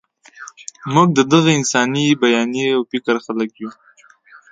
[0.93, 3.69] موږ د دغه انساني بیانیې او فکر خلک یو.